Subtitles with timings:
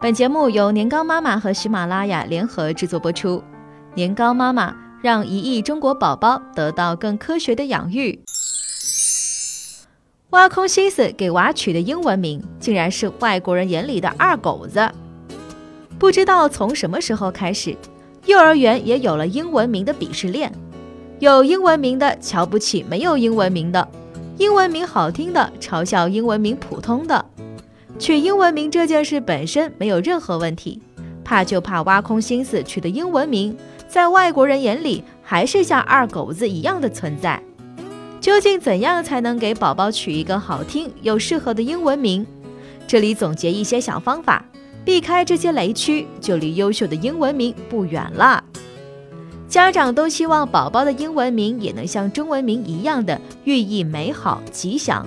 [0.00, 3.42] 本节目由年糕妈妈和喜马拉雅联合制作播出。
[3.94, 8.22] 年糕妈妈让一亿中国宝宝得到更科学的养育。
[10.30, 14.88] 挖空心思给娃取的英文名，竟然是外国人眼里的二狗子。
[15.98, 17.76] 不知道从什么时候开始，
[18.24, 20.52] 幼儿园也有了英文名的鄙视链。
[21.18, 23.88] 有英文名的瞧不起没有英文名的，
[24.36, 27.24] 英文名好听的嘲笑英文名普通的。
[27.98, 30.80] 取英文名这件事本身没有任何问题，
[31.24, 33.56] 怕就怕挖空心思取的英文名，
[33.88, 37.42] 在外国人眼里还是像二狗子一样的存在。
[38.20, 42.24] 究竟怎样才能给宝宝取一个好听又适合的英文名？
[42.86, 44.44] 这里总结一些小方法，
[44.84, 48.42] 避开这些雷区，就离优秀的英文名不远了。
[49.48, 55.06] 家长都希望宝宝的英文名也能像中文名一样的寓意美好吉祥。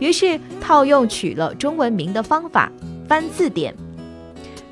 [0.00, 2.70] 于是套用取了中文名的方法，
[3.08, 3.74] 翻字典。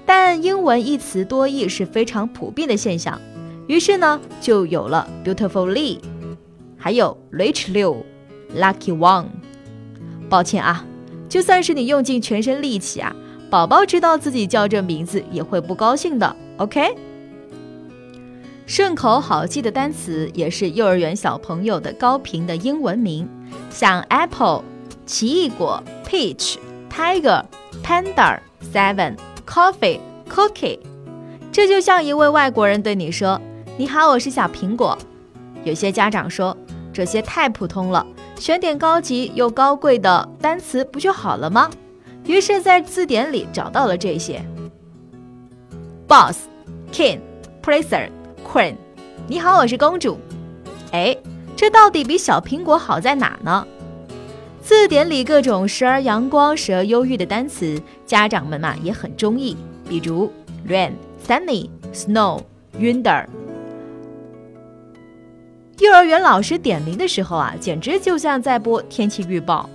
[0.07, 3.19] 但英文一词多义是非常普遍的现象，
[3.67, 5.99] 于是呢就有了 Beautiful Lee，
[6.77, 9.27] 还有 richly，lucky one。
[10.29, 10.85] 抱歉啊，
[11.29, 13.17] 就算是你用尽全身力气啊，
[13.49, 16.37] 宝宝知道自己叫这名字也会不高兴的。
[16.59, 16.95] OK，
[18.67, 23.27] 顺口好记的单词也是幼儿园小朋友的高频的英文名，
[23.71, 24.63] 像 apple。
[25.07, 26.57] 奇异果，peach,
[26.91, 27.45] tiger,
[27.83, 28.39] panda,
[28.73, 30.79] seven, coffee, cookie。
[31.53, 33.41] 这就像一位外国人对你说
[33.77, 34.97] ：“你好，我是小苹果。”
[35.63, 36.57] 有些家长说
[36.93, 38.07] 这些太普通了，
[38.39, 41.71] 选点高级又高贵的单词不就好了吗？
[42.25, 44.43] 于是，在字典里找到了这些
[46.09, 46.47] ：boss,
[46.91, 47.21] king,
[47.63, 48.09] prince,
[48.51, 48.77] queen。
[49.27, 50.19] 你好，我是公主。
[50.93, 51.17] 哎，
[51.55, 53.67] 这到底比小苹果好在哪呢？
[54.65, 59.55] 字典里各种时而阳光、时而忧郁的单词，家长们嘛也很中意，
[59.87, 60.33] 比如
[60.67, 60.93] rain、
[61.29, 62.41] sunny、snow、
[62.81, 63.27] winter。
[65.81, 69.69] 幼儿园老师点名的时候啊，简直就像在播天气预报。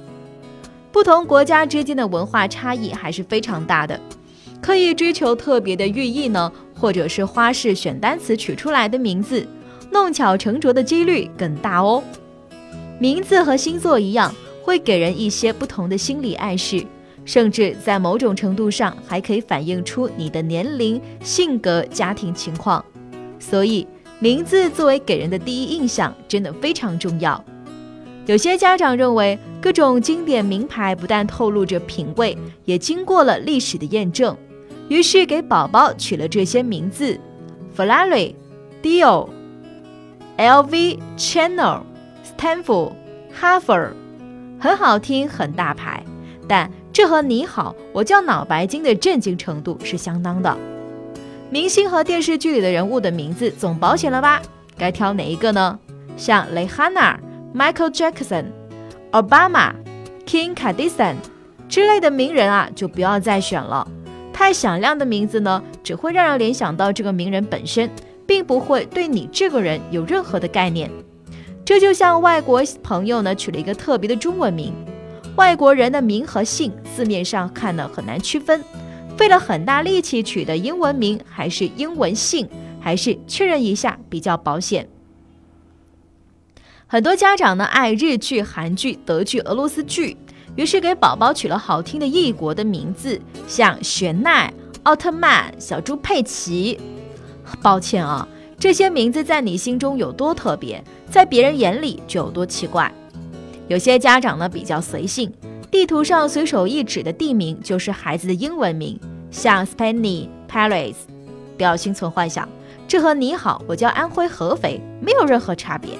[0.91, 4.01] 不同国家之间的文化差异还是非常大的，
[4.59, 9.45] 刻意追求特别的寓意呢，或者是花式选单词取出来的名字，
[9.91, 12.03] 弄巧成拙的几率更大哦。
[12.97, 14.33] 名字和星座一样。
[14.69, 16.85] 会给人一些不同的心理暗示，
[17.25, 22.85] 甚至在某种程度上还可以反映出你的年龄、性格、家庭情况。
[23.39, 23.87] 所以，
[24.19, 27.43] 名字作为给人的第一印象，真的非常重要。
[28.27, 34.37] 有些家长认为，各种经典名牌不但透露着品味，也经过了历史的验证，
[34.87, 37.19] 于是给宝宝取了这些名字
[37.75, 38.35] ：Ferrari、
[38.83, 39.29] Dior、
[40.37, 41.81] LV、Chanel、
[42.37, 42.93] Stanford、
[43.41, 43.93] Harvard。
[44.59, 46.03] 很好听，很大牌，
[46.47, 50.57] 但这和你好，我叫脑白金的震惊程度是相当的。
[51.49, 54.41] 明星和电视剧里的人物的名字总保险了吧？
[54.77, 55.79] 该挑哪一个呢？
[56.17, 57.17] 像蕾哈娜、
[57.55, 58.45] Michael Jackson、
[59.11, 59.71] Obama、
[60.25, 61.15] King Kardashian
[61.69, 63.87] 之类的名人啊，就不要再选了。
[64.33, 67.89] 太响亮的名字呢，只会让人联想到这个名人本身，
[68.27, 70.91] 并不会对你这个人有任何的概念。
[71.69, 74.73] 这就像外国朋友呢取了一个特别的中文名，
[75.35, 78.63] 外国人的名和姓字面上看呢很难区分，
[79.15, 82.49] 费了很大力气取的英文名还是英文姓，
[82.79, 84.89] 还是确认一下比较保险。
[86.87, 90.17] 很多家长呢爱日剧、韩剧、德剧、俄罗斯剧，
[90.55, 94.51] 于是给宝宝取了好听的异国的名字，像玄奈、
[94.81, 96.79] 奥特曼、小猪佩奇。
[97.61, 98.27] 抱歉啊。
[98.61, 102.91] 这些名字在你心中有多特别，在别人眼里就有多奇怪。
[103.67, 105.31] 有些家长呢比较随性，
[105.69, 108.99] 地图上随手一指的地名就是孩子的英文名，
[109.31, 110.95] 像 Spain、Paris。
[111.57, 112.47] 不要心存幻想，
[112.87, 115.91] 这和你好，我叫安徽合肥没有任何差别。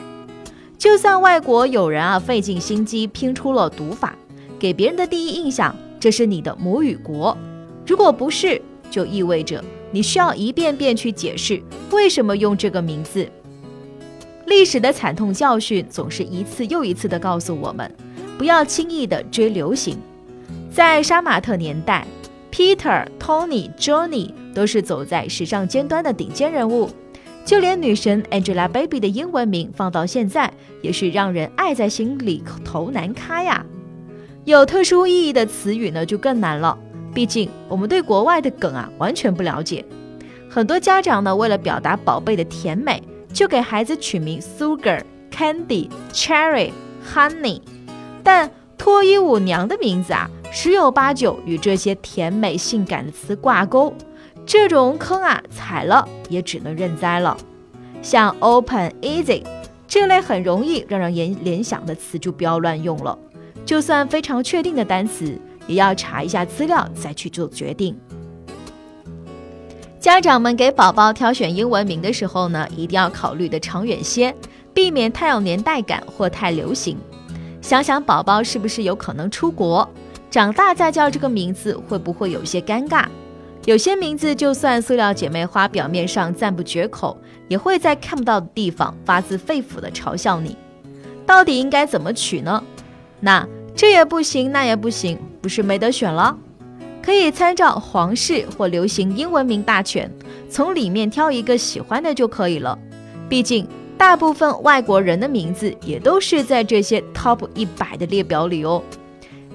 [0.77, 4.15] 就算外国有人啊费尽心机拼出了读法，
[4.57, 7.37] 给别人的第一印象这是你的母语国，
[7.85, 9.63] 如果不是，就意味着。
[9.91, 11.61] 你需要一遍遍去解释
[11.91, 13.27] 为什么用这个名字。
[14.49, 17.89] 历史的惨痛教训总是一次又一次地告诉我们，
[18.35, 19.95] 不要轻易地追流行。
[20.71, 22.05] 在杀马特年代
[22.51, 26.89] ，Peter、Tony、Johnny 都是走在时尚尖端的顶尖人物，
[27.45, 30.51] 就连女神 Angelababy 的英文名放到现在
[30.81, 33.63] 也是让人爱在心里头难开呀。
[34.45, 36.75] 有特殊意义的词语呢，就更难了。
[37.13, 39.85] 毕竟我们对国外的梗啊完全不了解，
[40.49, 43.03] 很多家长呢为了表达宝贝的甜美，
[43.33, 46.71] 就给孩子取名 Sugar、Candy、Cherry、
[47.13, 47.61] Honey，
[48.23, 53.93] 但脱衣舞娘的名字啊十有八九与这些甜美性感的词挂钩。
[54.45, 57.37] 这种坑啊，踩了也只能认栽了。
[58.01, 59.43] 像 open、easy
[59.87, 63.17] 这类很容易让人联联想的词就不要乱用了。
[63.65, 67.95] 就算非常确定的单词，也要查一下资料再去做决定。
[70.09, 74.35] 家长们给宝宝挑选英文名的时候呢，一定要考虑的长远些，
[74.73, 76.97] 避免太有年代感或太流行。
[77.61, 79.87] 想想宝宝是不是有可能出国，
[80.31, 83.05] 长大再叫这个名字会不会有些尴尬？
[83.65, 87.15] 有些名字就算塑料姐妹花表面上赞不绝口，
[87.47, 90.57] 也会在看不到的地方发自肺腑的嘲笑你。
[91.27, 92.63] 到底应该怎么取呢？
[93.19, 96.35] 那这也不行，那也不行，不是没得选了？
[97.01, 100.11] 可以参照皇室或流行英文名大全，
[100.49, 102.77] 从里面挑一个喜欢的就可以了。
[103.27, 103.67] 毕竟
[103.97, 108.83] 大部分外国人的名字也都是在这些 Top 一百的列表里哦。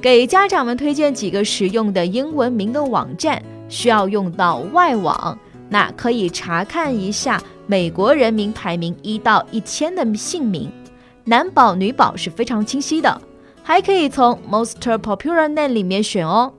[0.01, 5.39] 给家长们推荐几个实用的英文名的网站，需要用到外网，
[5.69, 10.71] 那可以查看一下美国人民排名一到一千的姓名，
[11.25, 13.21] 男宝女宝是非常清晰的，
[13.63, 16.53] 还可以从 Most Popular Name 里面选哦。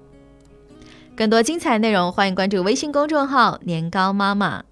[1.15, 4.63] 更多精彩内容，欢迎关注微信公众号“年糕妈妈”。